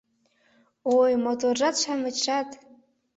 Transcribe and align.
Ой, 0.99 1.11
моторжат-шамычшат! 1.23 2.49